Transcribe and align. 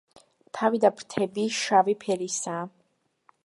თავი 0.59 0.79
და 0.85 0.89
ფრთები 1.01 1.45
შავი 1.59 1.97
ფერისაა. 2.05 2.65